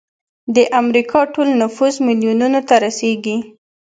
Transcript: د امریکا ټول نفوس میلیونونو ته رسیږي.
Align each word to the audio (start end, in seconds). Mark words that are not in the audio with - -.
د 0.55 0.57
امریکا 0.81 1.19
ټول 1.33 1.47
نفوس 1.61 1.95
میلیونونو 2.07 2.59
ته 2.67 2.75
رسیږي. 2.85 3.37